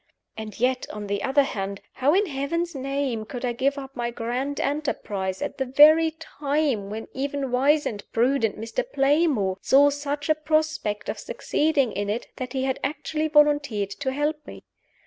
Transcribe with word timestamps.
And 0.35 0.59
yet, 0.59 0.87
on 0.89 1.05
the 1.05 1.21
other 1.21 1.43
hand, 1.43 1.79
how 1.93 2.15
in 2.15 2.25
Heaven's 2.25 2.73
name 2.73 3.23
could 3.23 3.45
I 3.45 3.53
give 3.53 3.77
up 3.77 3.95
my 3.95 4.09
grand 4.09 4.59
enterprise 4.59 5.43
at 5.43 5.59
the 5.59 5.65
very 5.65 6.09
time 6.19 6.89
when 6.89 7.07
even 7.13 7.51
wise 7.51 7.85
and 7.85 8.03
prudent 8.11 8.57
Mr. 8.59 8.83
Playmore 8.93 9.59
saw 9.61 9.91
such 9.91 10.27
a 10.27 10.33
prospect 10.33 11.07
of 11.07 11.19
succeeding 11.19 11.91
in 11.91 12.09
it 12.09 12.25
that 12.37 12.53
he 12.53 12.63
had 12.63 12.79
actually 12.83 13.27
volunteered 13.27 13.91
to 13.91 14.11
help 14.11 14.37
me? 14.47 14.63